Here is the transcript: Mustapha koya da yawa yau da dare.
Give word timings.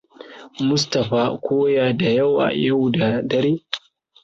Mustapha 0.67 1.23
koya 1.45 1.85
da 1.99 2.09
yawa 2.17 2.45
yau 2.63 2.89
da 2.91 3.09
dare. 3.29 3.55